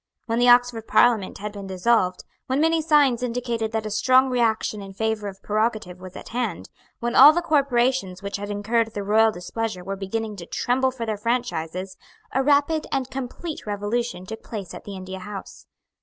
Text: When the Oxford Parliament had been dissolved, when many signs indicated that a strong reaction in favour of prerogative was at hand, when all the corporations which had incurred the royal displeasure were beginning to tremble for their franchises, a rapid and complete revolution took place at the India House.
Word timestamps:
When 0.25 0.39
the 0.39 0.49
Oxford 0.49 0.87
Parliament 0.87 1.37
had 1.37 1.51
been 1.51 1.67
dissolved, 1.67 2.23
when 2.47 2.59
many 2.59 2.81
signs 2.81 3.21
indicated 3.21 3.71
that 3.71 3.85
a 3.85 3.91
strong 3.91 4.31
reaction 4.31 4.81
in 4.81 4.93
favour 4.95 5.27
of 5.27 5.43
prerogative 5.43 5.99
was 6.01 6.15
at 6.15 6.29
hand, 6.29 6.71
when 7.01 7.15
all 7.15 7.33
the 7.33 7.41
corporations 7.43 8.23
which 8.23 8.37
had 8.37 8.49
incurred 8.49 8.95
the 8.95 9.03
royal 9.03 9.31
displeasure 9.31 9.83
were 9.83 9.95
beginning 9.95 10.37
to 10.37 10.47
tremble 10.47 10.89
for 10.89 11.05
their 11.05 11.17
franchises, 11.17 11.97
a 12.31 12.41
rapid 12.41 12.87
and 12.91 13.11
complete 13.11 13.67
revolution 13.67 14.25
took 14.25 14.41
place 14.41 14.73
at 14.73 14.85
the 14.85 14.95
India 14.95 15.19
House. 15.19 15.67